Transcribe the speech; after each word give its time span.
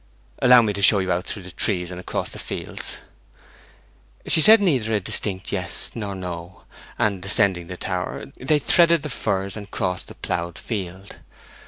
'Allow 0.39 0.63
me 0.63 0.73
to 0.73 0.81
show 0.81 0.97
you 0.97 1.11
out 1.11 1.25
through 1.27 1.43
the 1.43 1.51
trees 1.51 1.91
and 1.91 1.99
across 1.99 2.29
the 2.29 2.39
fields?' 2.39 2.97
She 4.25 4.41
said 4.41 4.59
neither 4.59 4.91
a 4.93 4.99
distinct 4.99 5.51
yes 5.51 5.91
nor 5.93 6.15
no; 6.15 6.63
and, 6.97 7.21
descending 7.21 7.67
the 7.67 7.77
tower, 7.77 8.25
they 8.37 8.57
threaded 8.57 9.03
the 9.03 9.09
firs 9.09 9.55
and 9.55 9.69
crossed 9.69 10.07
the 10.07 10.15
ploughed 10.15 10.57
field. 10.57 11.17